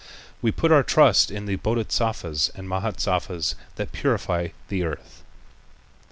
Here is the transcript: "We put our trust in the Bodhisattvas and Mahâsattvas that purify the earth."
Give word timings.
"We 0.41 0.51
put 0.51 0.71
our 0.71 0.81
trust 0.81 1.29
in 1.29 1.45
the 1.45 1.57
Bodhisattvas 1.57 2.49
and 2.55 2.67
Mahâsattvas 2.67 3.53
that 3.75 3.91
purify 3.91 4.47
the 4.67 4.83
earth." 4.83 5.21